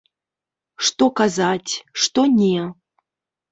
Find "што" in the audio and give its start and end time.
0.85-1.09, 2.07-2.19